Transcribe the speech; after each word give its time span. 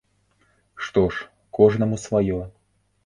Што 0.87 1.03
ж, 1.17 1.27
кожнаму 1.59 2.01
сваё. 2.05 2.41